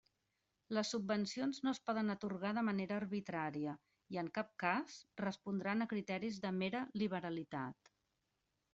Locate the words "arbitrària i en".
3.03-4.33